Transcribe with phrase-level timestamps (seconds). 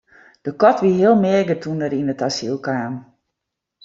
[0.45, 2.93] De kat wie heel meager doe't er yn it asyl kaam.